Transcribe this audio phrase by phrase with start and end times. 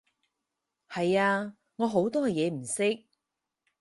[0.89, 3.05] 係啊，我好多嘢唔識